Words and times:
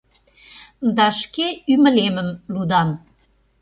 Да 0.95 1.07
шке 1.19 1.47
ӱмылемым 1.73 2.29
лудам 2.53 2.89